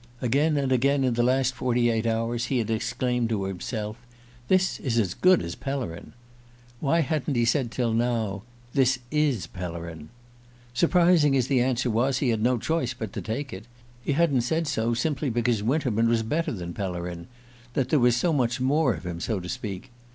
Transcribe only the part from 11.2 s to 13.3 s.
as the answer was, he had no choice but to